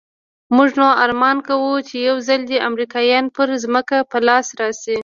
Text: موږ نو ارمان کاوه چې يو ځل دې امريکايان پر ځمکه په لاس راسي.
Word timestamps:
موږ 0.55 0.69
نو 0.79 0.87
ارمان 1.03 1.37
کاوه 1.47 1.73
چې 1.89 1.95
يو 2.07 2.15
ځل 2.27 2.41
دې 2.49 2.57
امريکايان 2.69 3.25
پر 3.35 3.47
ځمکه 3.63 3.97
په 4.11 4.17
لاس 4.27 4.47
راسي. 4.59 4.95